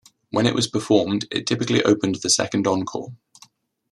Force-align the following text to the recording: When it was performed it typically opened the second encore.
When 0.31 0.47
it 0.47 0.55
was 0.55 0.65
performed 0.65 1.27
it 1.29 1.45
typically 1.45 1.83
opened 1.83 2.15
the 2.23 2.29
second 2.31 2.65
encore. 2.65 3.13